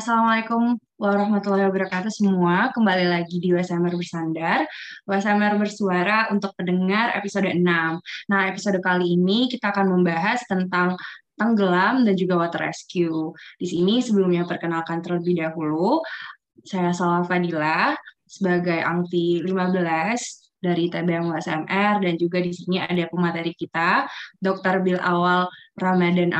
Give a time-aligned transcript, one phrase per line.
[0.00, 2.72] Assalamualaikum warahmatullahi wabarakatuh semua.
[2.72, 4.64] Kembali lagi di WSMR Bersandar.
[5.04, 7.60] WSMR Bersuara untuk pendengar episode 6.
[8.32, 10.96] Nah, episode kali ini kita akan membahas tentang
[11.36, 13.36] tenggelam dan juga water rescue.
[13.60, 16.00] Di sini sebelumnya perkenalkan terlebih dahulu,
[16.64, 17.92] saya Salwa Fadila
[18.24, 24.08] sebagai Angti 15 dari TBM WSMR dan juga di sini ada pemateri kita,
[24.40, 24.80] Dr.
[24.80, 25.44] Bil Awal
[25.76, 26.32] Ramadan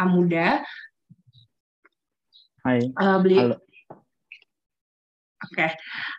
[0.00, 0.64] Amuda
[2.64, 2.80] Hai.
[2.96, 3.60] Uh, beliau, Oke,
[5.52, 5.70] okay.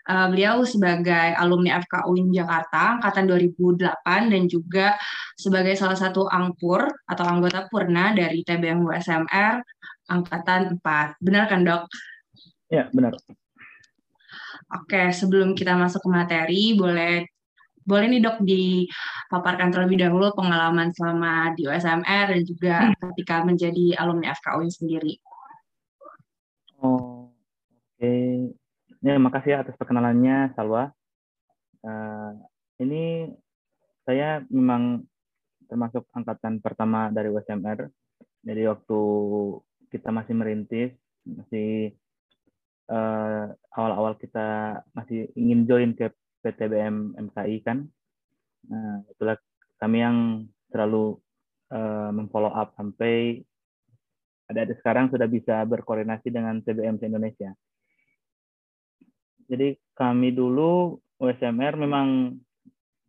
[0.06, 4.94] uh, beliau sebagai alumni FK UIN Jakarta angkatan 2008 dan juga
[5.34, 9.58] sebagai salah satu angpur atau anggota purna dari TBM USMR
[10.06, 11.18] angkatan 4.
[11.18, 11.90] Benar kan, Dok?
[12.70, 13.18] Ya, benar.
[14.70, 17.26] Oke, sebelum kita masuk ke materi, boleh
[17.86, 24.34] boleh nih dok dipaparkan terlebih dahulu pengalaman selama di USMR dan juga ketika menjadi alumni
[24.34, 25.18] FK UIN sendiri.
[26.86, 28.14] Oke.
[29.02, 30.94] Ya, makasih ya atas perkenalannya, Salwa.
[31.86, 32.34] Uh,
[32.82, 33.30] ini
[34.06, 35.06] saya memang
[35.66, 37.90] termasuk angkatan pertama dari USMR.
[38.46, 39.00] Jadi waktu
[39.90, 40.94] kita masih merintis,
[41.26, 41.98] masih
[42.86, 46.14] eh, awal-awal kita masih ingin join ke
[46.46, 47.90] PTBM MKI kan.
[48.70, 49.38] Nah, itulah
[49.82, 50.18] kami yang
[50.70, 51.18] selalu
[51.74, 53.42] uh, memfollow up sampai
[54.46, 57.54] ada sekarang sudah bisa berkoordinasi dengan TBM Indonesia.
[59.46, 62.38] Jadi kami dulu USMR memang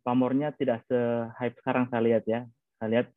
[0.05, 2.45] pamornya tidak se-hype sekarang saya lihat ya.
[2.77, 3.07] Saya lihat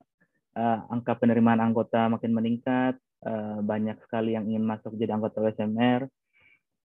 [0.56, 6.08] uh, angka penerimaan anggota makin meningkat, uh, banyak sekali yang ingin masuk jadi anggota USMR.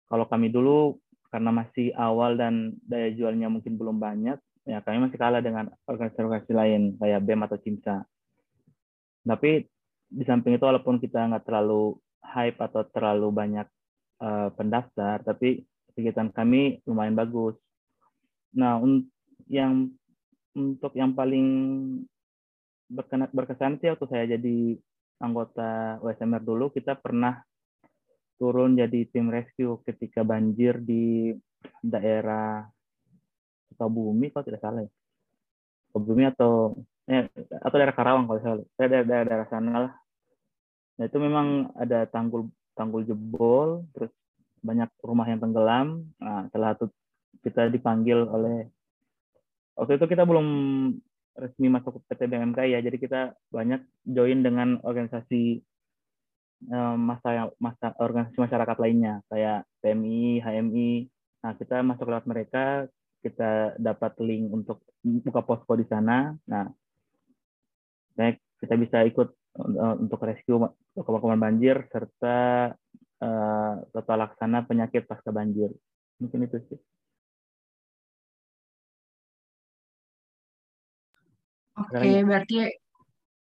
[0.07, 0.99] Kalau kami dulu
[1.31, 4.35] karena masih awal dan daya jualnya mungkin belum banyak,
[4.67, 8.03] ya kami masih kalah dengan organisasi-organisasi lain kayak BEM atau CIMSA.
[9.21, 9.63] Tapi
[10.11, 13.67] di samping itu walaupun kita nggak terlalu hype atau terlalu banyak
[14.19, 15.63] uh, pendaftar, tapi
[15.95, 17.55] kegiatan kami lumayan bagus.
[18.59, 19.07] Nah, un
[19.47, 19.87] yang
[20.51, 21.47] untuk yang paling
[23.31, 24.75] berkesan sih waktu saya jadi
[25.23, 27.39] anggota USMR dulu, kita pernah
[28.35, 31.31] turun jadi tim rescue ketika banjir di
[31.79, 32.67] daerah
[33.71, 34.91] Sukabumi kalau tidak salah ya.
[35.87, 36.75] Sukabumi atau
[37.07, 37.31] eh,
[37.63, 40.00] atau daerah Karawang kalau saya saya daerah, daerah, daerah sana lah
[41.01, 42.45] Nah itu memang ada tanggul
[42.77, 44.13] tanggul jebol, terus
[44.61, 46.05] banyak rumah yang tenggelam.
[46.21, 46.85] Nah, setelah itu
[47.41, 48.69] kita dipanggil oleh
[49.73, 50.45] waktu itu kita belum
[51.41, 55.65] resmi masuk ke PT BMK ya, jadi kita banyak join dengan organisasi
[56.69, 61.09] eh, masa masa organisasi masyarakat lainnya kayak PMI, HMI.
[61.41, 62.85] Nah kita masuk lewat mereka,
[63.25, 66.37] kita dapat link untuk buka posko di sana.
[66.45, 66.69] Nah,
[68.61, 69.40] kita bisa ikut
[69.99, 70.59] untuk rescue
[70.95, 72.71] pemakaman banjir serta
[73.19, 75.71] uh, tata laksana penyakit pasca banjir.
[76.23, 76.79] Mungkin itu sih.
[81.81, 82.55] Oke, okay, berarti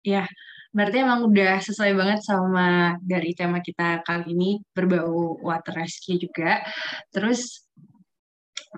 [0.06, 0.28] ya,
[0.76, 6.62] berarti emang udah sesuai banget sama dari tema kita kali ini berbau water rescue juga.
[7.10, 7.66] Terus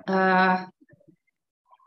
[0.08, 0.64] uh,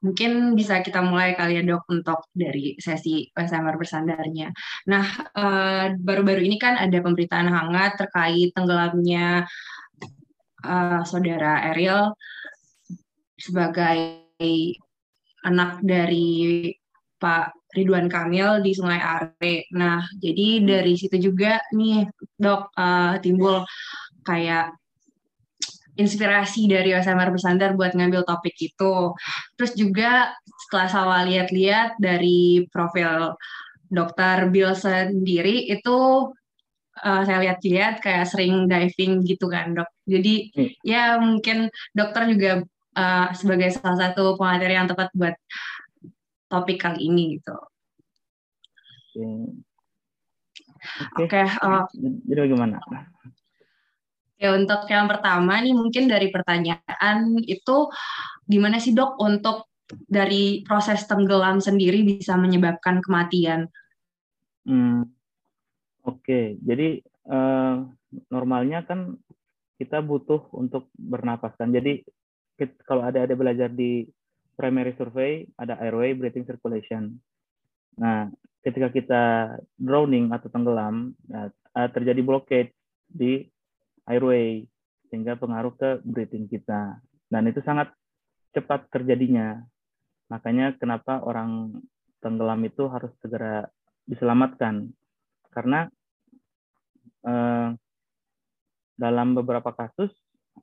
[0.02, 4.50] Mungkin bisa kita mulai kali ya dok untuk dari sesi PSMR bersandarnya.
[4.90, 5.06] Nah,
[5.38, 9.46] eh, baru-baru ini kan ada pemberitaan hangat terkait tenggelamnya
[10.66, 12.14] uh, saudara Ariel
[13.38, 14.22] sebagai
[15.42, 16.70] anak dari
[17.18, 19.34] Pak Ridwan Kamil di Sungai Are.
[19.74, 22.06] Nah, jadi dari situ juga nih
[22.38, 23.62] dok uh, timbul
[24.26, 24.74] kayak
[25.97, 29.12] inspirasi dari OSMR Bersandar buat ngambil topik itu.
[29.56, 30.32] Terus juga
[30.66, 33.36] setelah saya lihat-lihat dari profil
[33.92, 35.98] dokter Bill sendiri itu
[37.04, 39.88] uh, saya lihat-lihat kayak sering diving gitu kan dok.
[40.08, 40.70] Jadi hmm.
[40.80, 42.64] ya mungkin dokter juga
[42.97, 45.36] uh, sebagai salah satu pemateri yang tepat buat
[46.48, 47.56] topik kali ini gitu.
[49.12, 49.28] Oke.
[51.28, 51.28] Okay.
[51.28, 51.84] Okay, uh,
[52.27, 52.80] Jadi bagaimana?
[54.42, 57.86] Ya, untuk yang pertama nih mungkin dari pertanyaan itu
[58.42, 63.71] gimana sih dok untuk dari proses tenggelam sendiri bisa menyebabkan kematian?
[64.66, 65.06] Hmm,
[66.03, 66.47] Oke, okay.
[66.59, 66.98] jadi
[67.30, 67.86] uh,
[68.34, 69.15] normalnya kan
[69.78, 71.71] kita butuh untuk bernapas kan.
[71.71, 72.03] Jadi
[72.83, 74.10] kalau ada ada belajar di
[74.59, 77.15] primary survey ada airway breathing circulation.
[77.94, 78.27] Nah,
[78.66, 79.22] ketika kita
[79.78, 81.47] drowning atau tenggelam, nah,
[81.94, 82.74] terjadi blockade
[83.06, 83.47] di
[84.09, 84.66] airway
[85.13, 86.99] sehingga pengaruh ke breathing kita.
[87.28, 87.93] Dan itu sangat
[88.57, 89.60] cepat terjadinya.
[90.33, 91.77] Makanya kenapa orang
[92.25, 93.69] tenggelam itu harus segera
[94.09, 94.89] diselamatkan.
[95.53, 95.89] Karena
[97.28, 97.69] eh,
[98.97, 100.13] dalam beberapa kasus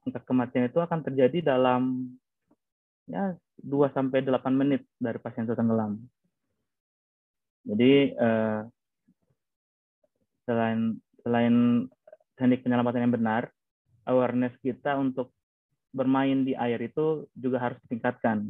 [0.05, 2.13] angka kematian itu akan terjadi dalam
[3.09, 5.97] ya 2 sampai 8 menit dari pasien itu tenggelam.
[7.69, 8.61] Jadi eh,
[10.49, 11.85] selain selain
[12.39, 13.43] teknik penyelamatan yang benar,
[14.07, 15.35] awareness kita untuk
[15.91, 18.47] bermain di air itu juga harus ditingkatkan.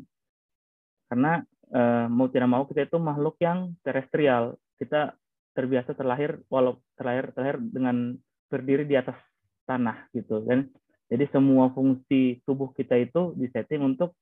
[1.10, 1.42] Karena
[1.74, 4.54] eh, mau tidak mau kita itu makhluk yang terestrial.
[4.78, 5.18] Kita
[5.58, 8.14] terbiasa terlahir walau terlahir terlahir dengan
[8.48, 9.18] berdiri di atas
[9.66, 10.70] tanah gitu dan
[11.10, 14.14] jadi semua fungsi tubuh kita itu disetting untuk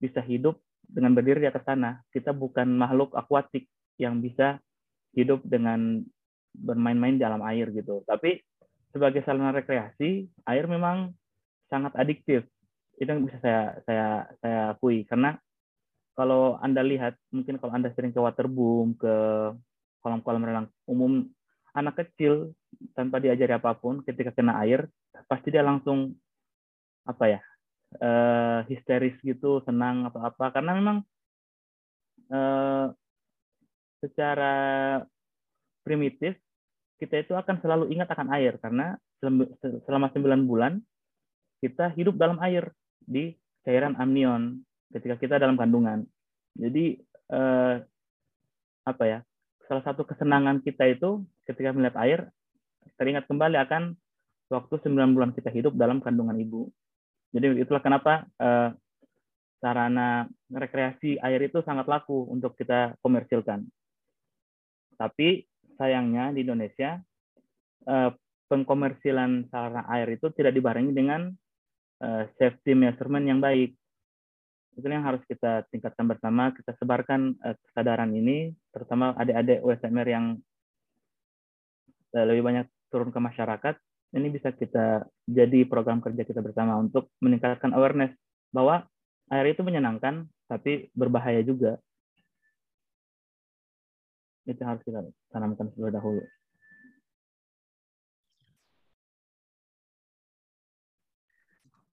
[0.00, 2.00] bisa hidup dengan berdiri di atas tanah.
[2.08, 3.68] Kita bukan makhluk akuatik
[4.00, 4.56] yang bisa
[5.12, 6.00] hidup dengan
[6.56, 8.00] bermain-main di alam air gitu.
[8.08, 8.40] Tapi
[8.92, 11.16] sebagai sarana rekreasi, air memang
[11.72, 12.44] sangat adiktif.
[13.00, 14.08] Itu yang bisa saya saya
[14.44, 15.40] saya akui karena
[16.12, 19.14] kalau Anda lihat, mungkin kalau Anda sering ke waterboom, ke
[20.04, 21.24] kolam-kolam renang umum,
[21.72, 22.52] anak kecil
[22.92, 24.92] tanpa diajari apa pun ketika kena air,
[25.24, 26.12] pasti dia langsung
[27.08, 27.40] apa ya
[27.98, 30.98] uh, histeris gitu senang atau apa karena memang
[32.30, 32.94] uh,
[33.98, 34.54] secara
[35.82, 36.38] primitif
[37.02, 38.94] kita itu akan selalu ingat akan air karena
[39.82, 40.78] selama 9 bulan
[41.58, 42.70] kita hidup dalam air
[43.02, 43.34] di
[43.66, 44.62] cairan amnion
[44.94, 46.06] ketika kita dalam kandungan.
[46.54, 47.02] Jadi
[47.34, 47.74] eh,
[48.86, 49.18] apa ya?
[49.66, 52.30] Salah satu kesenangan kita itu ketika melihat air
[52.94, 53.98] teringat kembali akan
[54.46, 56.70] waktu 9 bulan kita hidup dalam kandungan ibu.
[57.34, 58.70] Jadi itulah kenapa eh,
[59.58, 63.66] sarana rekreasi air itu sangat laku untuk kita komersilkan.
[64.94, 65.50] Tapi
[65.82, 67.02] sayangnya di Indonesia
[67.90, 68.10] eh,
[68.46, 71.34] pengkomersilan sarana air itu tidak dibarengi dengan
[71.98, 73.74] eh, safety measurement yang baik.
[74.78, 80.26] Itu yang harus kita tingkatkan bersama, kita sebarkan eh, kesadaran ini, terutama adik-adik USMR yang
[82.12, 83.74] lebih banyak turun ke masyarakat
[84.12, 88.12] ini bisa kita jadi program kerja kita bersama untuk meningkatkan awareness
[88.52, 88.84] bahwa
[89.32, 91.80] air itu menyenangkan tapi berbahaya juga.
[94.46, 95.00] Itu harus kita
[95.30, 96.22] tanamkan terlebih dahulu.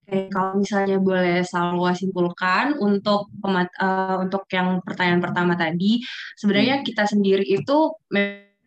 [0.09, 6.01] Oke, kalau misalnya boleh Salwa simpulkan untuk pemat, uh, untuk yang pertanyaan pertama tadi,
[6.33, 6.85] sebenarnya hmm.
[6.89, 7.93] kita sendiri itu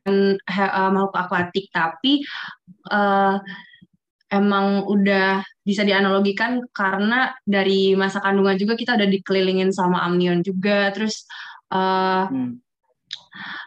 [0.07, 2.23] uh, makhluk akuatik tapi
[2.95, 3.43] uh,
[4.31, 10.95] emang udah bisa dianalogikan karena dari masa kandungan juga kita udah dikelilingin sama amnion juga
[10.95, 11.29] terus
[11.75, 12.55] uh, hmm.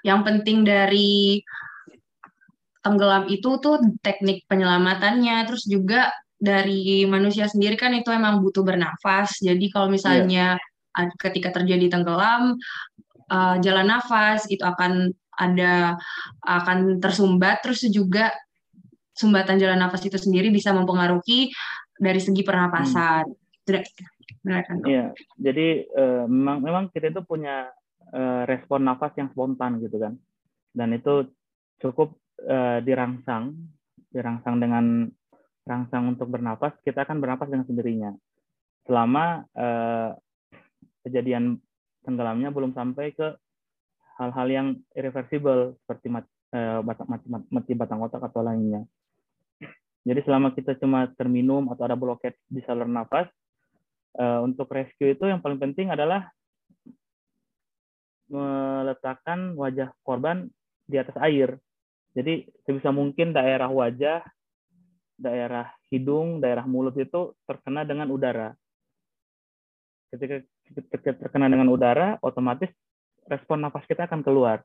[0.06, 1.41] Yang penting dari
[2.85, 9.41] tenggelam itu tuh teknik penyelamatannya terus juga dari manusia sendiri kan itu emang butuh bernafas
[9.41, 10.62] jadi kalau misalnya
[10.94, 11.09] yeah.
[11.17, 12.53] ketika terjadi tenggelam
[13.33, 16.00] uh, jalan nafas itu akan ada
[16.45, 18.31] akan tersumbat terus juga
[19.15, 21.50] sumbatan jalan nafas itu sendiri bisa mempengaruhi
[21.95, 23.23] dari segi pernapasan.
[23.65, 24.62] Hmm.
[24.62, 24.77] kan?
[24.85, 27.71] Iya, jadi uh, memang memang kita itu punya
[28.12, 30.13] uh, respon nafas yang spontan gitu kan,
[30.75, 31.31] dan itu
[31.81, 32.13] cukup
[32.46, 33.56] uh, dirangsang,
[34.13, 35.10] dirangsang dengan
[35.66, 38.12] rangsang untuk bernafas, kita akan bernafas dengan sendirinya.
[38.86, 40.13] Selama uh,
[41.07, 41.57] kejadian
[42.06, 43.34] tenggelamnya belum sampai ke
[44.22, 48.86] hal-hal yang irreversible seperti mati, uh, mati, mati batang otak atau lainnya.
[50.06, 53.25] Jadi selama kita cuma terminum atau ada bloket di saluran nafas,
[54.15, 56.32] untuk rescue itu yang paling penting adalah
[58.29, 60.50] meletakkan wajah korban
[60.86, 61.58] di atas air.
[62.15, 64.24] Jadi sebisa mungkin daerah wajah,
[65.20, 68.55] daerah hidung, daerah mulut itu terkena dengan udara.
[70.10, 70.41] Ketika
[71.20, 72.72] terkena dengan udara, otomatis
[73.27, 74.63] respon nafas kita akan keluar.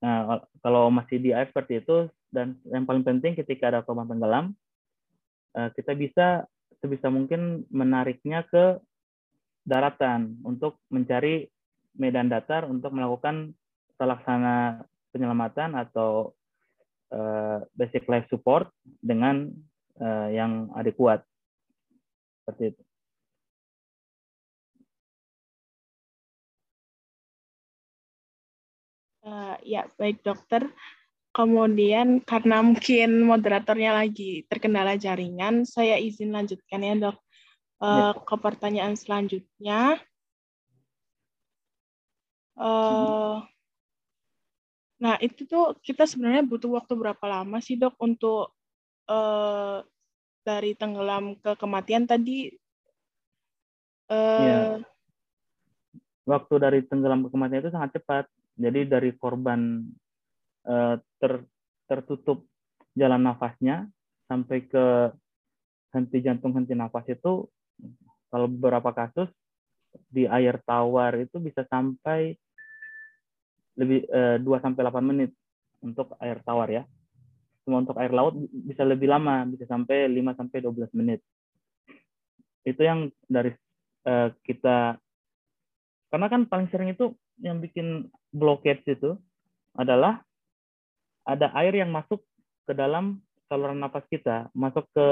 [0.00, 4.56] Nah, kalau masih di air seperti itu, dan yang paling penting ketika ada korban tenggelam,
[5.58, 6.48] eh, kita bisa
[6.80, 8.80] sebisa mungkin menariknya ke
[9.64, 11.48] daratan untuk mencari
[11.96, 13.52] medan datar untuk melakukan
[14.00, 16.32] pelaksana penyelamatan atau
[17.12, 18.70] eh, basic life support
[19.02, 19.50] dengan
[20.00, 21.20] eh, yang adekuat.
[22.40, 22.82] Seperti itu.
[29.20, 30.64] Uh, ya, baik dokter.
[31.30, 37.20] Kemudian karena mungkin moderatornya lagi terkendala jaringan, saya izin lanjutkan ya dok
[37.80, 38.20] uh, ya.
[38.22, 39.98] ke pertanyaan selanjutnya.
[42.60, 43.40] Uh,
[45.00, 48.52] nah itu tuh kita sebenarnya butuh waktu berapa lama sih dok untuk
[49.08, 49.80] uh,
[50.44, 52.52] dari tenggelam ke kematian tadi?
[54.12, 54.60] Uh, ya.
[56.28, 58.28] Waktu dari tenggelam ke kematian itu sangat cepat
[58.60, 59.88] jadi dari korban
[60.68, 61.48] uh, ter,
[61.88, 62.44] tertutup
[62.92, 63.88] jalan nafasnya
[64.28, 65.16] sampai ke
[65.96, 67.48] henti jantung henti nafas itu
[68.30, 69.28] kalau beberapa kasus
[70.06, 72.38] di air tawar itu bisa sampai
[73.74, 75.30] lebih eh, 2 sampai 8 menit
[75.82, 76.82] untuk air tawar ya.
[77.66, 81.20] Cuma untuk air laut bisa lebih lama, bisa sampai 5 sampai 12 menit.
[82.62, 83.50] Itu yang dari
[84.06, 85.00] eh, kita
[86.10, 89.16] karena kan paling sering itu yang bikin blockage itu
[89.78, 90.20] adalah
[91.24, 92.20] ada air yang masuk
[92.66, 95.06] ke dalam saluran nafas kita, masuk ke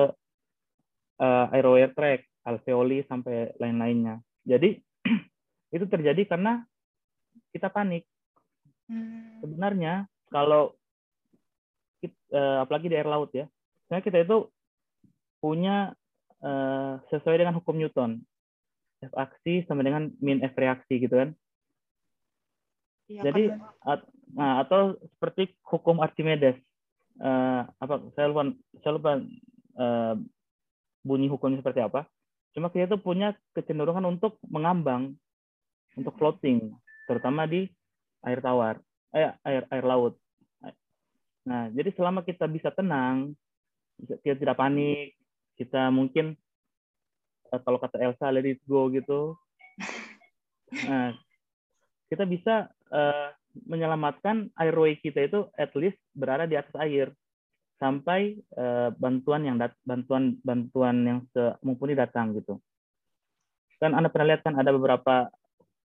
[1.18, 4.20] uh, airway tract, alveoli sampai lain-lainnya.
[4.46, 4.78] Jadi
[5.76, 6.62] itu terjadi karena
[7.54, 8.04] kita panik.
[8.88, 9.40] Hmm.
[9.44, 10.76] Sebenarnya kalau
[12.00, 13.48] kita, eh, apalagi di air laut ya,
[13.86, 14.38] sebenarnya kita itu
[15.38, 15.94] punya
[16.42, 18.22] uh, sesuai dengan hukum Newton.
[18.98, 21.30] F aksi sama dengan min F reaksi gitu kan.
[23.06, 23.54] Ya, Jadi
[23.86, 24.02] at,
[24.34, 26.58] nah, atau seperti hukum Archimedes.
[27.18, 28.42] Uh, apa saya lupa
[28.82, 29.12] saya lupa
[29.78, 30.14] uh,
[31.06, 32.10] bunyi hukumnya seperti apa.
[32.58, 35.14] Cuma kita itu punya kecenderungan untuk mengambang,
[35.94, 36.74] untuk floating,
[37.06, 37.70] terutama di
[38.26, 38.82] air tawar,
[39.14, 40.18] eh, air air laut.
[41.46, 43.38] Nah, jadi selama kita bisa tenang,
[44.26, 45.14] kita tidak panik,
[45.54, 46.34] kita mungkin
[47.54, 49.38] eh, kalau kata Elsa let it go gitu.
[50.82, 51.14] Nah,
[52.10, 53.30] kita bisa uh,
[53.70, 57.14] menyelamatkan airway kita itu at least berada di atas air
[57.78, 61.18] sampai uh, bantuan yang dat bantuan bantuan yang
[61.62, 62.58] mumpuni datang gitu.
[63.78, 65.30] Kan Anda pernah lihat kan ada beberapa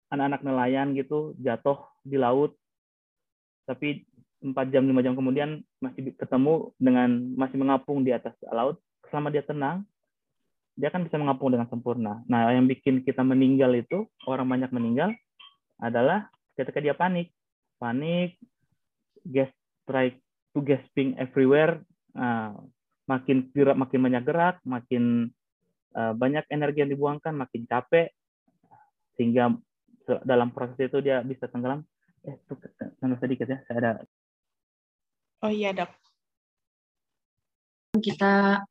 [0.09, 2.53] anak-anak nelayan gitu jatuh di laut
[3.65, 4.05] tapi
[4.41, 8.77] 4 jam 5 jam kemudian masih ketemu dengan masih mengapung di atas laut
[9.09, 9.81] selama dia tenang
[10.75, 12.19] dia kan bisa mengapung dengan sempurna.
[12.27, 15.15] Nah, yang bikin kita meninggal itu orang banyak meninggal
[15.79, 16.27] adalah
[16.59, 17.31] ketika dia panik.
[17.79, 18.35] Panik,
[19.23, 19.47] gas
[20.55, 21.83] to gasping everywhere,
[22.15, 22.55] uh,
[23.11, 25.29] makin gerak, makin banyak gerak, makin
[25.91, 28.15] uh, banyak energi yang dibuangkan, makin capek,
[29.19, 29.51] sehingga
[30.23, 31.83] dalam proses itu dia bisa tenggelam.
[32.23, 32.39] Eh,
[33.03, 33.91] tenggelam sedikit ya, saya ada.
[35.43, 35.91] Oh iya dok.
[37.99, 38.63] Kita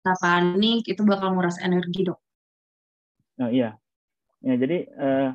[0.00, 2.18] kita panik itu bakal nguras energi dok.
[3.40, 3.72] Oh iya,
[4.44, 5.30] ya jadi uh,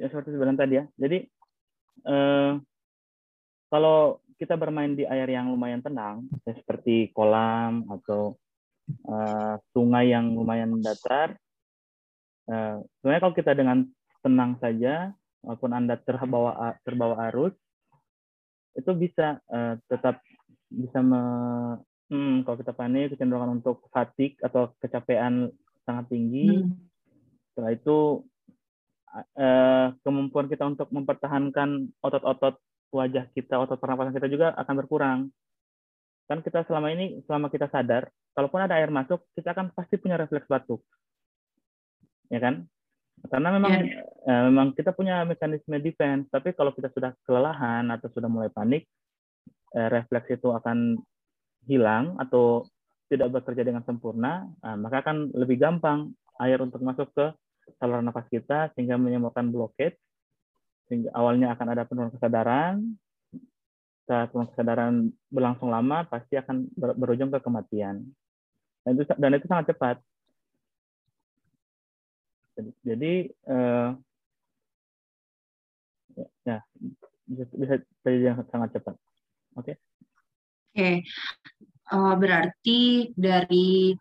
[0.00, 0.84] ya seperti sebenarnya tadi ya.
[0.96, 1.18] Jadi
[2.08, 2.56] uh,
[3.68, 8.40] kalau kita bermain di air yang lumayan tenang, ya seperti kolam atau
[9.04, 11.36] uh, sungai yang lumayan datar,
[12.48, 13.84] uh, sebenarnya kalau kita dengan
[14.24, 15.12] tenang saja,
[15.44, 17.52] walaupun anda terbawa terbawa arus,
[18.72, 20.24] itu bisa uh, tetap
[20.72, 21.20] bisa me,
[22.08, 25.52] hmm, kalau kita panik kecenderungan untuk fatigue atau kecapean
[25.84, 26.64] sangat tinggi.
[26.64, 26.80] Hmm.
[27.52, 28.24] Setelah itu
[29.36, 32.56] uh, kemampuan kita untuk mempertahankan otot-otot
[32.90, 35.18] wajah kita, otot pernapasan kita juga akan berkurang.
[36.26, 40.18] Kan kita selama ini, selama kita sadar, kalaupun ada air masuk, kita akan pasti punya
[40.18, 40.82] refleks batuk.
[42.30, 42.66] Ya kan?
[43.26, 44.06] Karena memang ya.
[44.06, 48.86] eh, memang kita punya mekanisme defense, tapi kalau kita sudah kelelahan atau sudah mulai panik,
[49.74, 50.96] eh, refleks itu akan
[51.66, 52.64] hilang atau
[53.10, 57.26] tidak bekerja dengan sempurna, nah, maka akan lebih gampang air untuk masuk ke
[57.82, 59.98] saluran nafas kita sehingga menyebabkan blockade
[60.90, 62.98] sehingga awalnya akan ada penurunan kesadaran
[64.10, 64.94] saat penurunan kesadaran
[65.30, 68.02] berlangsung lama pasti akan berujung ke kematian
[68.82, 69.96] dan itu dan itu sangat cepat
[72.82, 73.88] jadi eh,
[76.42, 76.58] ya
[77.30, 78.98] bisa bisa terjadi sangat cepat
[79.54, 79.74] oke okay?
[79.78, 80.94] oke okay.
[81.94, 83.94] uh, berarti dari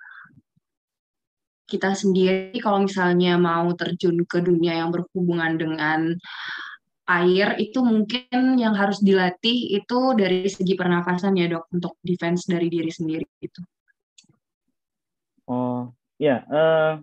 [1.69, 6.17] kita sendiri kalau misalnya mau terjun ke dunia yang berhubungan dengan
[7.10, 12.70] air itu mungkin yang harus dilatih itu dari segi pernafasan ya dok untuk defense dari
[12.70, 13.62] diri sendiri itu.
[15.50, 15.89] Oh
[16.22, 17.01] ya uh,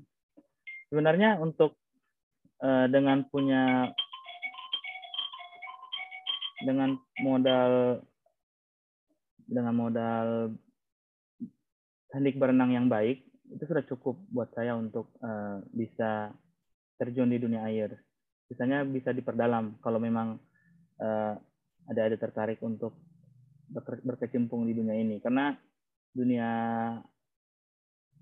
[0.95, 1.75] sebenarnya untuk
[2.63, 3.91] uh, dengan punya
[6.63, 8.01] dengan modal
[9.51, 10.29] dengan modal
[12.15, 16.31] teknik berenang yang baik itu sudah cukup buat saya untuk uh, bisa
[16.99, 18.06] terjun di dunia air
[18.47, 20.39] Misalnya bisa diperdalam kalau memang
[21.03, 21.35] uh,
[21.87, 22.95] ada ada tertarik untuk
[24.07, 25.51] berkecimpung di dunia ini karena
[26.15, 26.49] dunia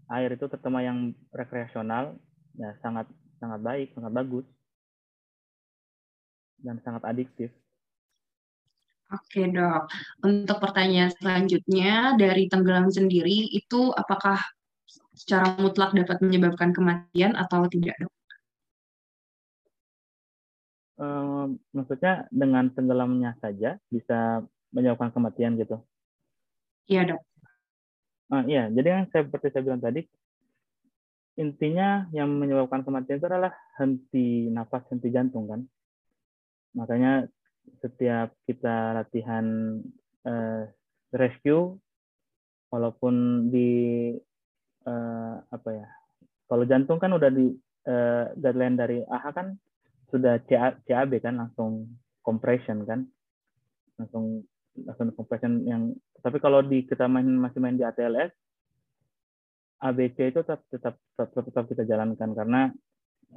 [0.09, 2.17] air itu terutama yang rekreasional
[2.57, 3.05] ya sangat
[3.41, 4.47] sangat baik sangat bagus
[6.65, 7.53] dan sangat adiktif.
[9.13, 9.85] Oke dok,
[10.25, 14.41] untuk pertanyaan selanjutnya dari tenggelam sendiri itu apakah
[15.13, 18.14] secara mutlak dapat menyebabkan kematian atau tidak dok?
[20.99, 24.43] Um, maksudnya dengan tenggelamnya saja bisa
[24.75, 25.83] menyebabkan kematian gitu?
[26.91, 27.21] Iya dok.
[28.33, 30.01] Uh, iya, jadi yang saya seperti saya bilang tadi,
[31.39, 35.61] intinya yang menyebabkan kematian itu adalah henti nafas, henti jantung kan.
[36.75, 37.29] Makanya
[37.85, 39.79] setiap kita latihan
[40.27, 40.67] uh,
[41.15, 41.79] rescue,
[42.73, 43.71] walaupun di
[44.89, 45.87] uh, apa ya,
[46.51, 47.55] kalau jantung kan udah di
[47.87, 49.49] uh, guideline dari AHA kan
[50.11, 50.41] sudah
[50.85, 51.89] CAB kan langsung
[52.25, 53.07] compression kan,
[54.01, 54.45] langsung
[54.83, 55.83] langsung compression yang.
[56.25, 58.33] Tapi kalau di kita main masih main di ATLS,
[59.85, 62.61] ABC itu tetap tetap tetap, tetap kita jalankan karena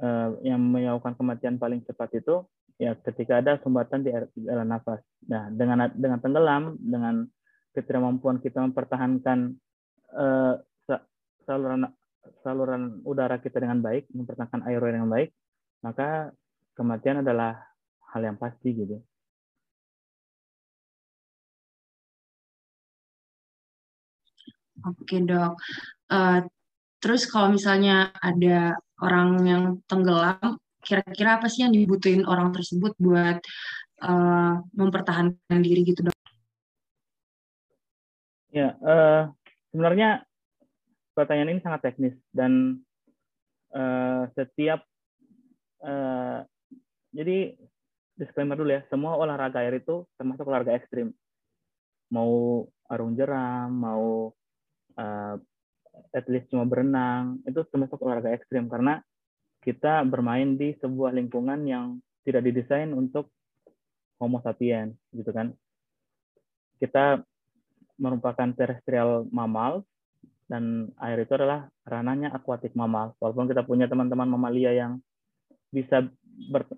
[0.00, 2.48] uh, yang menyebabkan kematian paling cepat itu
[2.80, 4.10] ya ketika ada sumbatan di
[4.46, 5.02] dalam nafas.
[5.28, 7.28] Nah, dengan dengan tenggelam, dengan
[7.76, 9.54] ketidakmampuan kita mempertahankan
[10.16, 10.56] uh,
[11.44, 11.90] saluran
[12.44, 15.30] saluran udara kita dengan baik, mempertahankan airway dengan baik,
[15.82, 16.32] maka
[16.78, 17.58] kematian adalah
[18.14, 19.02] hal yang pasti gitu.
[24.86, 25.58] Oke dok.
[26.06, 26.46] Uh,
[27.02, 33.42] terus kalau misalnya ada orang yang tenggelam, kira-kira apa sih yang dibutuhin orang tersebut buat
[34.06, 36.16] uh, mempertahankan diri gitu dok?
[38.54, 39.34] Ya, uh,
[39.74, 40.22] sebenarnya
[41.12, 42.80] pertanyaan ini sangat teknis dan
[43.74, 44.86] uh, setiap
[45.82, 46.46] uh,
[47.12, 47.56] jadi
[48.18, 51.14] disclaimer dulu ya, semua olahraga air itu termasuk olahraga ekstrim.
[52.10, 54.34] Mau arung jeram, mau
[54.98, 55.34] uh,
[56.10, 58.98] at least cuma berenang, itu termasuk olahraga ekstrim karena
[59.62, 63.30] kita bermain di sebuah lingkungan yang tidak didesain untuk
[64.18, 65.54] Homo sapiens, gitu kan.
[66.82, 67.22] Kita
[67.98, 69.86] merupakan terrestrial mammal
[70.50, 73.14] dan air itu adalah ranahnya akuatik mamal.
[73.22, 74.98] Walaupun kita punya teman-teman mamalia yang
[75.70, 76.08] bisa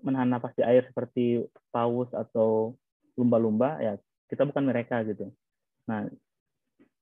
[0.01, 2.73] menahan nafas di air seperti paus atau
[3.15, 3.93] lumba-lumba, ya
[4.27, 5.29] kita bukan mereka gitu.
[5.85, 6.07] Nah,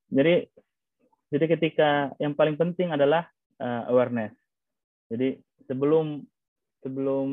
[0.10, 0.50] jadi
[1.30, 3.30] jadi ketika yang paling penting adalah
[3.62, 4.34] uh, awareness.
[5.14, 5.38] Jadi
[5.70, 6.26] sebelum
[6.82, 7.28] sebelum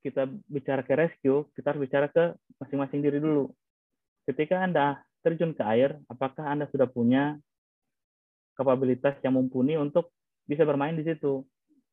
[0.00, 3.50] kita bicara ke rescue, kita harus bicara ke masing-masing diri dulu.
[4.24, 7.36] Ketika Anda terjun ke air, apakah Anda sudah punya
[8.56, 10.14] kapabilitas yang mumpuni untuk
[10.48, 11.44] bisa bermain di situ.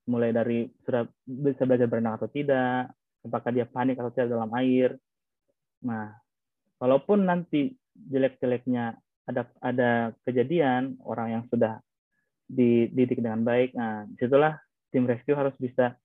[0.04, 2.92] Mulai dari sudah bisa belajar berenang atau tidak,
[3.24, 5.00] apakah dia panik atau tidak dalam air.
[5.84, 6.12] Nah,
[6.80, 11.80] walaupun nanti jelek-jeleknya ada ada kejadian orang yang sudah
[12.52, 14.60] dididik dengan baik, nah di situlah
[14.92, 15.96] tim rescue harus bisa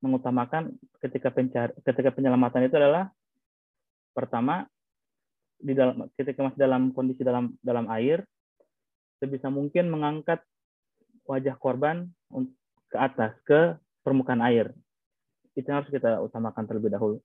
[0.00, 3.08] mengutamakan ketika pencari ketika penyelamatan itu adalah
[4.12, 4.64] pertama
[5.56, 8.24] di dalam ketika masih dalam kondisi dalam dalam air
[9.16, 10.44] sebisa mungkin mengangkat
[11.24, 12.12] wajah korban
[12.90, 14.70] ke atas ke permukaan air.
[15.58, 17.18] Itu harus kita utamakan terlebih dahulu.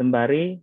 [0.00, 0.56] Sembari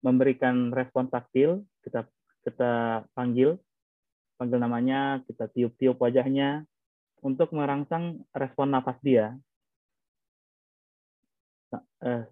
[0.00, 2.06] memberikan respon taktil, kita
[2.46, 3.58] kita panggil,
[4.40, 6.64] panggil namanya, kita tiup-tiup wajahnya
[7.20, 9.34] untuk merangsang respon nafas dia.
[11.98, 12.24] Eh,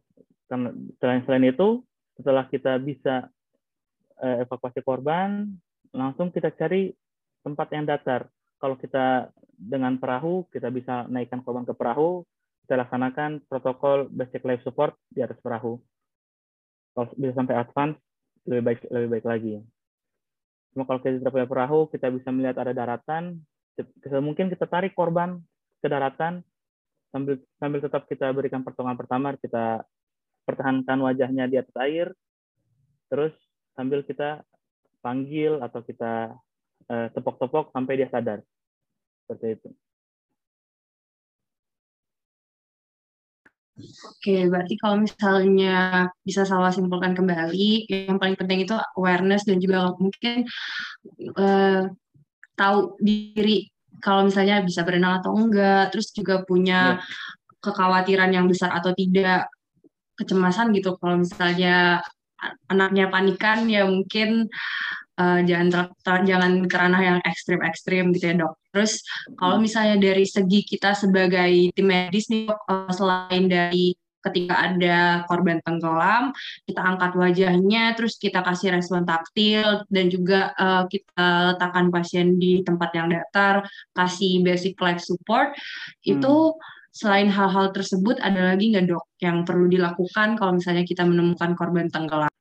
[1.03, 1.83] selain selain itu,
[2.17, 3.29] setelah kita bisa
[4.23, 5.51] eh, evakuasi korban,
[5.93, 6.95] langsung kita cari
[7.45, 8.31] tempat yang datar.
[8.57, 12.25] Kalau kita dengan perahu, kita bisa naikkan korban ke perahu,
[12.65, 15.79] kita laksanakan protokol basic life support di atas perahu.
[16.97, 18.01] Kalau bisa sampai advance,
[18.49, 19.55] lebih baik lebih baik lagi.
[20.73, 23.41] Cuma kalau kita tidak punya perahu, kita bisa melihat ada daratan,
[24.21, 25.41] mungkin kita tarik korban
[25.81, 26.41] ke daratan
[27.13, 29.85] sambil sambil tetap kita berikan pertolongan pertama, kita
[30.45, 32.13] pertahankan wajahnya di atas air,
[33.09, 33.33] terus
[33.77, 34.43] sambil kita
[35.01, 36.35] panggil atau kita
[36.87, 38.39] tepok-tepok sampai dia sadar.
[39.27, 39.69] Seperti itu.
[43.77, 49.93] Oke, berarti kalau misalnya bisa saya simpulkan kembali, yang paling penting itu awareness dan juga
[50.01, 50.49] mungkin
[51.37, 51.85] uh,
[52.57, 53.69] tahu diri
[54.01, 57.05] kalau misalnya bisa berenang atau enggak, terus juga punya ya.
[57.61, 59.53] kekhawatiran yang besar atau tidak,
[60.17, 62.01] kecemasan gitu kalau misalnya
[62.73, 64.49] anaknya panikan ya mungkin
[65.21, 68.55] uh, jangan ter, ter, jangan ke ranah yang ekstrim-ekstrim gitu ya dok.
[68.73, 69.01] Terus
[69.37, 75.23] kalau misalnya dari segi kita sebagai tim medis nih dok, uh, selain dari ketika ada
[75.31, 76.35] korban tenggelam,
[76.67, 82.67] kita angkat wajahnya, terus kita kasih respon taktil, dan juga uh, kita letakkan pasien di
[82.67, 83.63] tempat yang datar,
[83.95, 86.19] kasih basic life support, hmm.
[86.19, 86.59] itu
[86.91, 91.87] selain hal-hal tersebut, ada lagi nggak dok yang perlu dilakukan kalau misalnya kita menemukan korban
[91.87, 92.33] tenggelam?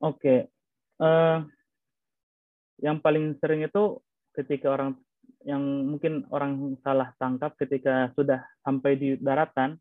[0.00, 0.50] Oke,
[1.00, 1.42] uh,
[2.80, 4.00] yang paling sering itu
[4.36, 4.96] ketika orang
[5.44, 9.80] yang mungkin orang salah tangkap ketika sudah sampai di daratan,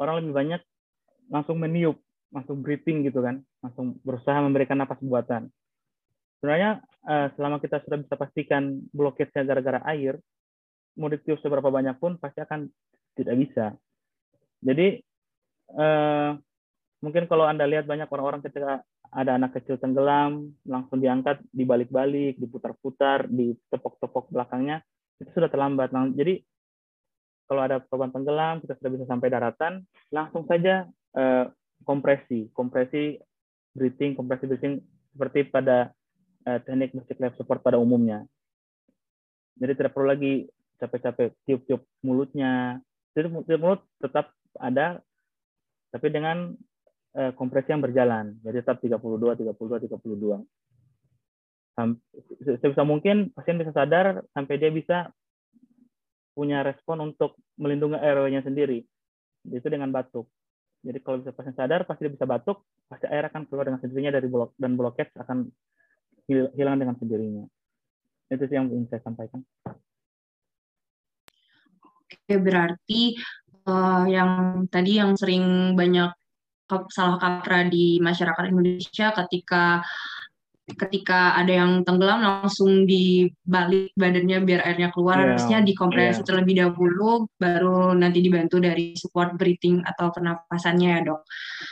[0.00, 0.62] orang lebih banyak
[1.28, 2.00] langsung meniup,
[2.32, 3.44] langsung breathing gitu kan.
[3.60, 5.52] langsung berusaha memberikan napas buatan.
[6.40, 10.16] Sebenarnya uh, selama kita sudah bisa pastikan bloketnya gara-gara air,
[10.96, 12.72] mau ditiup seberapa banyak pun pasti akan
[13.20, 13.76] tidak bisa.
[14.64, 14.96] Jadi
[15.76, 16.32] uh,
[17.04, 23.26] mungkin kalau anda lihat banyak orang-orang ketika ada anak kecil tenggelam, langsung diangkat, dibalik-balik, diputar-putar,
[23.26, 24.86] ditepok-tepok belakangnya,
[25.18, 25.90] itu sudah terlambat.
[26.14, 26.46] Jadi
[27.50, 29.82] kalau ada korban tenggelam, kita sudah bisa sampai daratan,
[30.14, 30.86] langsung saja
[31.18, 31.50] uh,
[31.82, 33.18] kompresi, kompresi
[33.74, 34.78] breathing, kompresi breathing
[35.10, 35.90] seperti pada
[36.46, 38.22] uh, teknik basic life support pada umumnya.
[39.58, 40.46] Jadi tidak perlu lagi
[40.78, 42.78] capek-capek tiup-tiup mulutnya.
[43.12, 45.02] Tiup, tiup mulut tetap ada,
[45.90, 46.54] tapi dengan
[47.16, 48.38] uh, kompresi yang berjalan.
[48.44, 49.00] Jadi tetap 32,
[49.40, 50.44] 32, 32.
[52.60, 55.08] Sebisa mungkin pasien bisa sadar sampai dia bisa
[56.36, 58.84] punya respon untuk melindungi airway-nya sendiri.
[59.48, 60.28] Itu dengan batuk.
[60.80, 64.12] Jadi kalau bisa pasien sadar, pasti dia bisa batuk, pasti air akan keluar dengan sendirinya
[64.16, 65.48] dari blok dan bloket akan
[66.28, 67.44] hilang dengan sendirinya.
[68.30, 69.44] Itu sih yang ingin saya sampaikan.
[71.84, 73.18] Oke, berarti
[73.66, 76.14] uh, yang tadi yang sering banyak
[76.90, 79.82] salah kaprah di masyarakat Indonesia ketika
[80.76, 85.24] ketika ada yang tenggelam langsung dibalik badannya biar airnya keluar yeah.
[85.34, 86.26] harusnya dikompresi yeah.
[86.26, 91.20] terlebih dahulu baru nanti dibantu dari support breathing atau pernapasannya ya dok.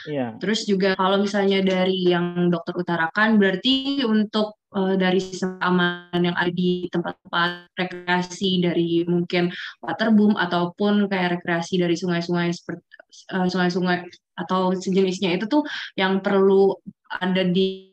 [0.08, 0.30] Yeah.
[0.40, 6.36] Terus juga kalau misalnya dari yang dokter utarakan berarti untuk uh, dari sistem aman yang
[6.36, 12.84] ada di tempat-tempat rekreasi dari mungkin waterboom ataupun kayak rekreasi dari sungai-sungai seperti
[13.32, 14.04] uh, sungai-sungai
[14.38, 15.66] atau sejenisnya itu tuh
[15.98, 16.76] yang perlu
[17.08, 17.87] ada di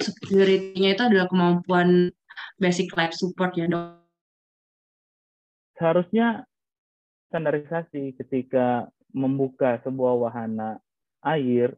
[0.00, 2.12] security-nya itu adalah kemampuan
[2.60, 4.00] basic life support ya dok.
[5.76, 6.44] Seharusnya
[7.28, 10.80] standarisasi ketika membuka sebuah wahana
[11.24, 11.76] air,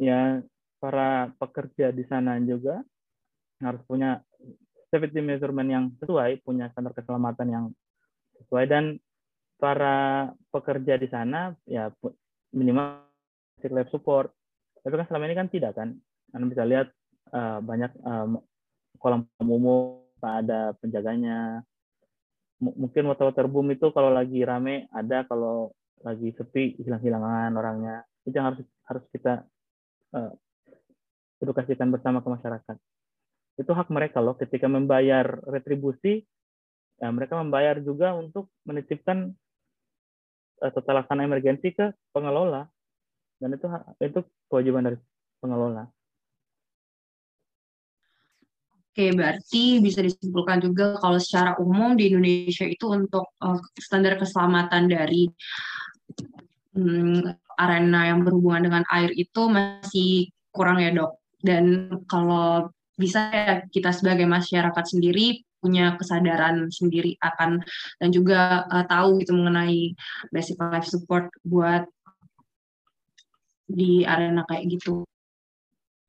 [0.00, 0.40] ya
[0.78, 2.84] para pekerja di sana juga
[3.58, 4.22] harus punya
[4.88, 7.64] safety measurement yang sesuai, punya standar keselamatan yang
[8.40, 8.84] sesuai dan
[9.58, 11.90] para pekerja di sana ya
[12.54, 13.04] minimal
[13.58, 14.30] basic life support.
[14.80, 15.98] Tapi kan selama ini kan tidak kan.
[16.32, 16.88] Anda bisa lihat
[17.32, 17.92] uh, banyak
[18.98, 21.62] kolam umum ada penjaganya.
[22.58, 25.70] Mungkin water water boom itu kalau lagi rame ada, kalau
[26.02, 28.02] lagi sepi hilang-hilangan orangnya.
[28.26, 29.46] Itu yang harus harus kita
[30.14, 30.32] uh,
[31.38, 32.76] edukasikan bersama ke masyarakat.
[33.58, 36.26] Itu hak mereka loh ketika membayar retribusi
[36.98, 39.30] ya mereka membayar juga untuk menitipkan
[40.62, 42.66] uh, tata laksana emergensi ke pengelola
[43.38, 43.66] dan itu
[44.02, 44.98] itu kewajiban dari
[45.38, 45.86] pengelola.
[48.98, 54.90] Oke, berarti bisa disimpulkan juga kalau secara umum di Indonesia itu untuk uh, standar keselamatan
[54.90, 55.30] dari
[56.74, 57.22] um,
[57.62, 61.14] arena yang berhubungan dengan air itu masih kurang ya dok.
[61.38, 67.62] Dan kalau bisa ya kita sebagai masyarakat sendiri punya kesadaran sendiri akan
[68.02, 69.94] dan juga uh, tahu gitu mengenai
[70.34, 71.86] basic life support buat
[73.70, 75.06] di arena kayak gitu.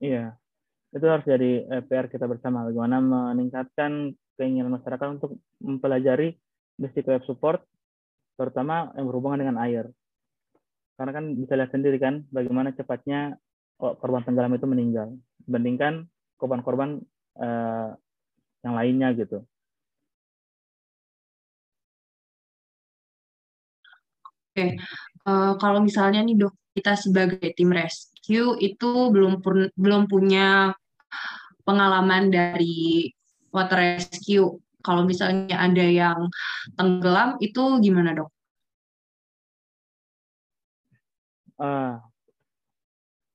[0.01, 0.38] Iya,
[0.89, 6.33] itu harus jadi eh, PR kita bersama bagaimana meningkatkan keinginan masyarakat untuk mempelajari
[6.79, 7.61] basic life support
[8.39, 9.85] terutama yang berhubungan dengan air
[10.95, 13.39] karena kan bisa lihat sendiri kan bagaimana cepatnya
[13.79, 15.15] korban tenggelam itu meninggal
[15.47, 16.99] dibandingkan korban-korban
[17.39, 17.95] uh,
[18.63, 19.43] yang lainnya gitu.
[24.51, 24.75] Oke,
[25.23, 27.71] uh, kalau misalnya nih dok kita sebagai tim
[28.29, 29.41] rescue itu belum
[29.73, 30.77] belum punya
[31.65, 33.09] pengalaman dari
[33.49, 34.61] water rescue.
[34.85, 36.29] Kalau misalnya ada yang
[36.77, 38.29] tenggelam, itu gimana dok?
[41.57, 41.97] Uh,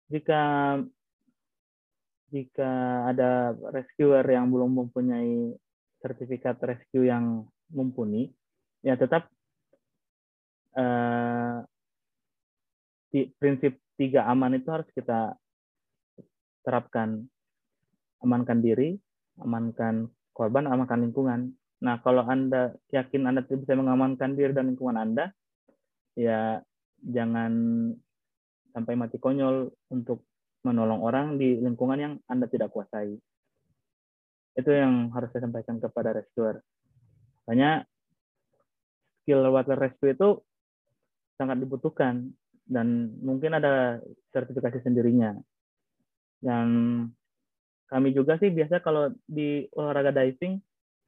[0.08, 0.42] jika
[2.30, 2.70] jika
[3.10, 5.58] ada rescuer yang belum mempunyai
[5.98, 8.30] sertifikat rescue yang mumpuni,
[8.80, 9.26] ya tetap
[13.38, 15.38] prinsip tiga aman itu harus kita
[16.66, 17.22] terapkan
[18.24, 18.98] amankan diri,
[19.38, 21.54] amankan korban, amankan lingkungan.
[21.84, 25.30] Nah, kalau Anda yakin Anda bisa mengamankan diri dan lingkungan Anda,
[26.16, 26.58] ya
[27.04, 27.52] jangan
[28.74, 30.26] sampai mati konyol untuk
[30.64, 33.14] menolong orang di lingkungan yang Anda tidak kuasai.
[34.56, 36.64] Itu yang harus saya sampaikan kepada rescuer.
[37.44, 37.84] Hanya
[39.22, 40.40] skill water rescue itu
[41.36, 42.32] sangat dibutuhkan
[42.64, 44.00] dan mungkin ada
[44.32, 45.36] sertifikasi sendirinya.
[46.40, 46.68] Dan
[47.88, 50.58] kami juga sih biasa kalau di olahraga diving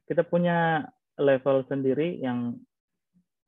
[0.07, 0.87] kita punya
[1.19, 2.55] level sendiri yang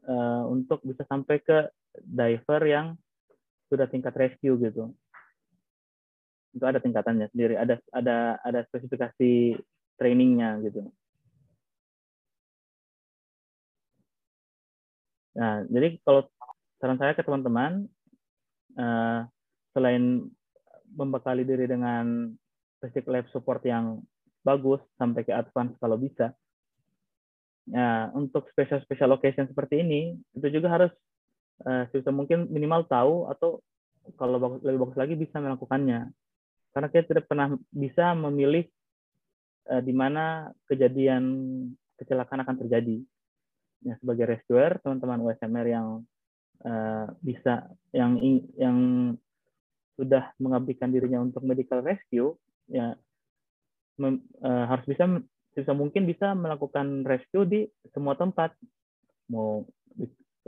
[0.09, 1.69] uh, untuk bisa sampai ke
[2.03, 2.97] diver yang
[3.69, 4.91] sudah tingkat rescue gitu.
[6.49, 9.53] itu ada tingkatannya sendiri ada ada ada spesifikasi
[10.01, 10.89] trainingnya gitu
[15.37, 16.25] nah jadi kalau
[16.81, 17.85] saran saya ke teman-teman
[18.79, 19.27] uh,
[19.75, 20.25] selain
[20.89, 22.31] membekali diri dengan
[22.79, 23.99] basic life support yang
[24.41, 26.31] bagus sampai ke advance kalau bisa
[27.69, 30.91] ya untuk special special occasion seperti ini itu juga harus
[31.67, 33.61] uh, mungkin minimal tahu atau
[34.17, 36.09] kalau bagus, lebih bagus lagi bisa melakukannya
[36.73, 38.65] karena kita tidak pernah bisa memilih
[39.69, 41.23] uh, di mana kejadian
[41.99, 42.97] kecelakaan akan terjadi.
[43.79, 45.87] Ya, sebagai rescuer, teman-teman USMR yang
[46.65, 48.19] uh, bisa yang
[48.55, 48.77] yang
[49.99, 52.31] sudah mengabdikan dirinya untuk medical rescue,
[52.71, 52.95] ya
[53.99, 55.05] mem, uh, harus bisa
[55.51, 58.55] bisa mungkin bisa melakukan rescue di semua tempat,
[59.27, 59.67] mau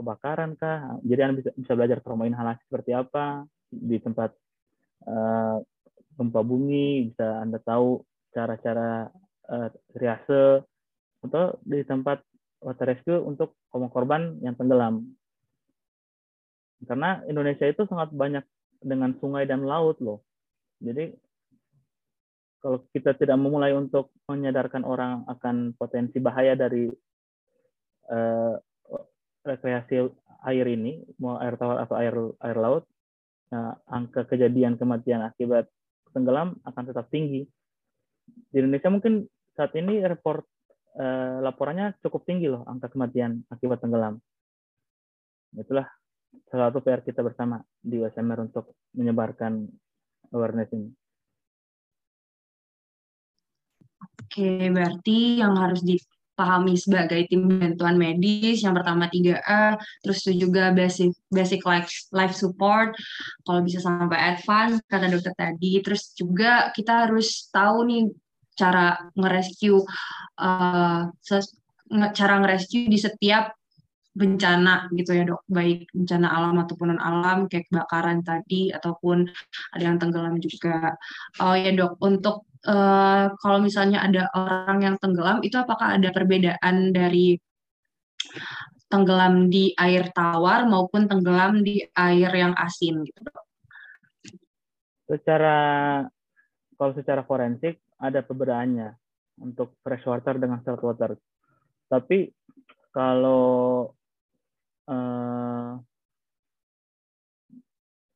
[0.00, 0.96] kebakaran kah?
[1.04, 4.32] Jadi anda bisa bisa belajar trauma inhalasi seperti apa di tempat
[5.04, 5.60] uh,
[6.16, 9.08] gempa bumi, bisa Anda tahu cara-cara
[9.48, 10.64] uh, triase
[11.22, 12.20] atau di tempat
[12.62, 15.06] water rescue untuk korban yang tenggelam.
[16.92, 18.44] Karena Indonesia itu sangat banyak
[18.84, 20.20] dengan sungai dan laut loh.
[20.76, 21.08] Jadi
[22.60, 26.92] kalau kita tidak memulai untuk menyadarkan orang akan potensi bahaya dari
[28.12, 28.60] uh,
[29.40, 30.04] rekreasi
[30.44, 32.12] air ini, mau air tawar atau air
[32.44, 32.84] air laut,
[33.48, 35.72] nah, angka kejadian kematian akibat
[36.12, 37.48] tenggelam akan tetap tinggi.
[38.52, 39.24] Di Indonesia mungkin
[39.56, 40.44] saat ini report
[41.00, 44.20] eh, laporannya cukup tinggi loh angka kematian akibat tenggelam.
[45.56, 45.88] Itulah
[46.48, 49.68] salah satu PR kita bersama di USMR untuk menyebarkan
[50.32, 50.88] awareness ini.
[54.02, 55.96] Oke, berarti yang harus di
[56.32, 62.32] pahami sebagai tim bantuan medis yang pertama 3A terus itu juga basic basic life life
[62.32, 62.96] support
[63.44, 68.02] kalau bisa sampai advance kata dokter tadi terus juga kita harus tahu nih
[68.56, 69.80] cara ngerescue
[70.40, 71.00] uh,
[72.16, 73.52] cara ngerescue di setiap
[74.12, 75.42] bencana gitu ya dok.
[75.48, 79.28] Baik bencana alam ataupun non alam kayak kebakaran tadi ataupun
[79.76, 80.96] ada yang tenggelam juga.
[81.40, 86.92] Oh ya dok untuk uh, kalau misalnya ada orang yang tenggelam, itu apakah ada perbedaan
[86.94, 87.36] dari
[88.92, 93.20] tenggelam di air tawar maupun tenggelam di air yang asin gitu
[95.08, 95.56] Secara
[96.76, 98.92] kalau secara forensik ada perbedaannya
[99.40, 101.16] untuk fresh water dengan salt water.
[101.88, 102.32] Tapi
[102.92, 103.88] kalau
[104.88, 105.78] uh,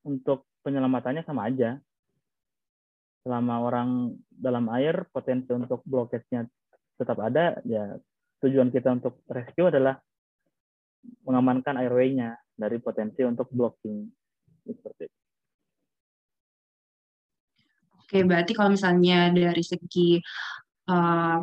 [0.07, 1.79] untuk penyelamatannya sama aja
[3.27, 6.47] selama orang dalam air potensi untuk blokesnya
[6.95, 7.99] tetap ada ya
[8.43, 9.99] tujuan kita untuk rescue adalah
[11.27, 14.07] mengamankan airway-nya dari potensi untuk blocking
[14.67, 15.19] seperti itu.
[18.07, 20.23] Oke, berarti kalau misalnya dari segi
[20.87, 21.43] uh,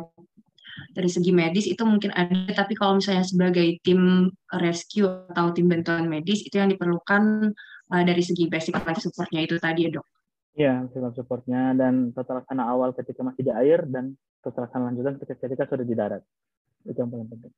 [0.90, 6.06] dari segi medis itu mungkin ada, tapi kalau misalnya sebagai tim rescue atau tim bantuan
[6.10, 7.54] medis itu yang diperlukan
[7.90, 10.06] uh, dari segi basic life support-nya itu tadi ya dok.
[10.54, 15.18] Iya, sistem supportnya dan tata laksana awal ketika masih di air dan tata laksana lanjutan
[15.18, 16.22] ketika, ketika sudah di darat.
[16.86, 17.52] Itu yang paling penting.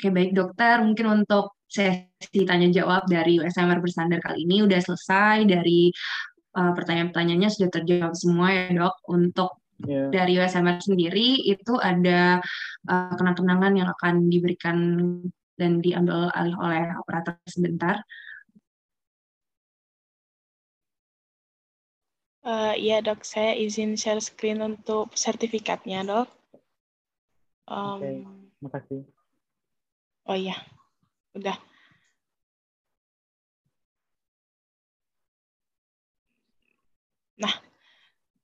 [0.00, 0.80] Oke, baik dokter.
[0.80, 5.94] Mungkin untuk sesi tanya jawab dari USMR bersandar kali ini udah selesai dari
[6.56, 8.94] uh, pertanyaan-pertanyaannya sudah terjawab semua ya dok.
[9.10, 10.08] Untuk yeah.
[10.12, 12.40] dari USMR sendiri itu ada
[12.88, 14.76] uh, kenang-kenangan yang akan diberikan
[15.60, 18.00] dan diambil alih oleh operator sebentar.
[22.40, 26.28] Uh, iya dok, saya izin share screen untuk sertifikatnya dok.
[27.68, 28.14] Um, Oke, okay.
[28.64, 29.00] makasih.
[30.24, 30.56] Oh iya,
[31.36, 31.69] udah.
[37.40, 37.54] Nah,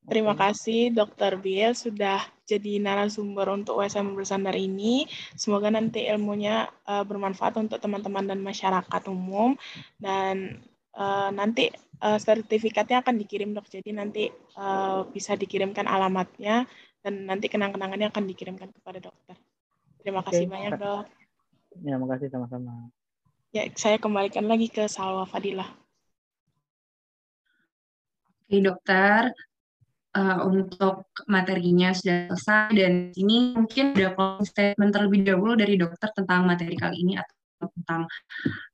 [0.09, 5.05] terima kasih Dokter Biel sudah jadi narasumber untuk USM Bersandar ini.
[5.37, 9.55] Semoga nanti ilmunya uh, bermanfaat untuk teman-teman dan masyarakat umum.
[10.01, 10.65] Dan
[10.97, 11.69] uh, nanti
[12.01, 13.69] uh, sertifikatnya akan dikirim dok.
[13.69, 16.65] Jadi nanti uh, bisa dikirimkan alamatnya
[17.05, 19.37] dan nanti kenang-kenangannya akan dikirimkan kepada dokter.
[20.01, 21.05] Terima kasih Oke, banyak dok.
[21.85, 22.89] Ya, makasih sama-sama.
[23.53, 25.86] Ya, saya kembalikan lagi ke Salwa Fadilah.
[28.47, 29.35] Oke dokter,
[30.15, 36.15] uh, untuk materinya sudah selesai dan ini mungkin ada closing statement terlebih dahulu dari dokter
[36.15, 38.03] tentang materi kali ini atau tentang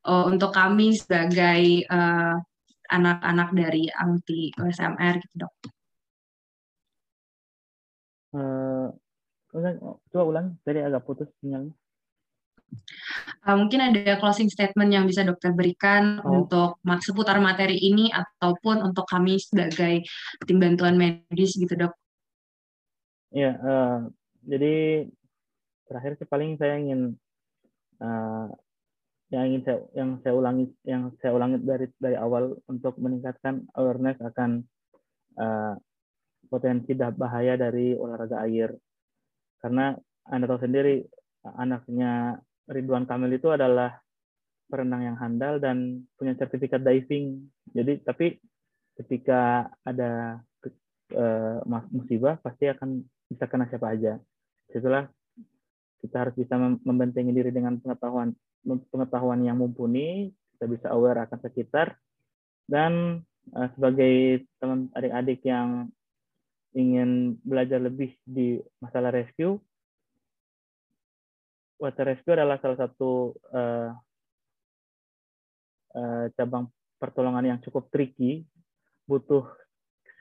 [0.05, 2.37] uh, untuk kami sebagai eh,
[2.93, 5.55] anak-anak dari anti OSMR gitu dok.
[8.37, 8.89] Uh,
[10.13, 11.73] coba ulang, tadi agak putus sinyalnya.
[13.43, 16.43] Uh, mungkin ada closing statement yang bisa dokter berikan oh.
[16.43, 20.07] untuk seputar materi ini ataupun untuk kami sebagai
[20.47, 21.93] tim bantuan medis gitu dok.
[23.33, 24.07] Ya, uh,
[24.47, 25.09] jadi
[25.89, 27.17] terakhir sih paling saya ingin
[27.99, 28.47] uh,
[29.33, 34.21] yang ingin saya yang saya ulangi yang saya ulangi dari dari awal untuk meningkatkan awareness
[34.21, 34.63] akan
[35.41, 35.75] uh,
[36.53, 38.77] potensi bahaya dari olahraga air
[39.65, 39.97] karena
[40.29, 41.01] anda tahu sendiri
[41.57, 42.39] anaknya
[42.71, 43.99] Ridwan Kamil itu adalah
[44.71, 47.45] perenang yang handal dan punya sertifikat diving.
[47.75, 48.41] Jadi tapi
[48.97, 50.41] ketika ada
[51.17, 51.61] uh,
[51.93, 54.17] musibah pasti akan bisa kena siapa aja.
[54.73, 55.09] Setelah
[56.03, 61.95] kita harus bisa membentengi diri dengan pengetahuan pengetahuan yang mumpuni, kita bisa aware akan sekitar
[62.67, 63.23] dan
[63.53, 65.91] uh, sebagai teman adik-adik yang
[66.73, 69.61] ingin belajar lebih di masalah rescue,
[71.83, 73.91] water rescue adalah salah satu uh,
[75.99, 76.71] uh, cabang
[77.03, 78.47] pertolongan yang cukup tricky,
[79.11, 79.51] butuh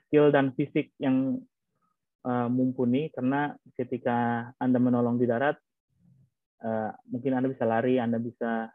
[0.02, 1.38] skill dan fisik yang
[2.26, 5.54] uh, mumpuni karena ketika Anda menolong di darat,
[6.66, 8.66] uh, mungkin Anda bisa lari, Anda bisa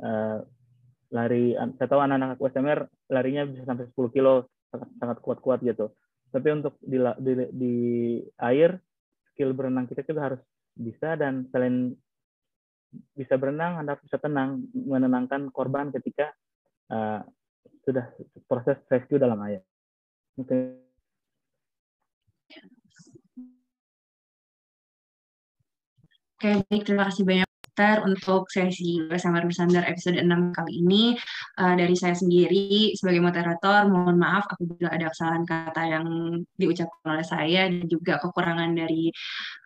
[0.00, 0.38] uh,
[1.12, 1.52] lari.
[1.76, 5.92] Saya tahu anak-anak USMR larinya bisa sampai 10 kilo, sangat kuat-kuat gitu.
[6.32, 7.74] Tapi untuk di, di, di
[8.40, 8.80] air,
[9.28, 10.40] skill berenang kita juga harus
[10.72, 11.92] bisa dan selain
[13.16, 16.32] bisa berenang, Anda bisa tenang, menenangkan korban ketika
[16.92, 17.24] uh,
[17.82, 18.08] sudah
[18.46, 19.64] proses rescue dalam air.
[20.38, 20.78] Okay.
[26.42, 26.82] Oke, baik.
[26.82, 31.16] Terima kasih banyak dokter untuk sesi bersama Bersandar episode 6 kali ini.
[31.56, 36.04] Uh, dari saya sendiri sebagai moderator, mohon maaf apabila ada kesalahan kata yang
[36.60, 39.08] diucapkan oleh saya dan juga kekurangan dari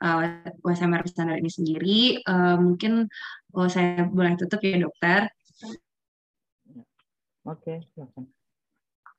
[0.06, 2.22] uh, eh, USMR Bersandar ini sendiri.
[2.22, 3.10] Uh, mungkin
[3.58, 5.26] oh, saya boleh tutup ya dokter.
[7.42, 8.06] Oke, okay,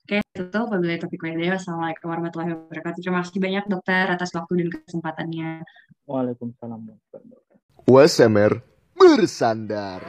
[0.07, 0.71] Oke, tutup.
[0.71, 1.59] Wabillahi taufiq walhidayah.
[1.59, 3.03] Wassalamualaikum warahmatullahi wabarakatuh.
[3.03, 5.67] Terima kasih banyak dokter atas waktu dan kesempatannya.
[6.07, 10.01] Waalaikumsalam warahmatullahi wabarakatuh bersandar.